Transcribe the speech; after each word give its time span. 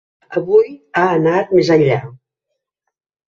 Avui 0.39 0.71
ha 1.01 1.03
anat 1.17 1.53
més 1.59 1.69
enllà. 1.75 1.99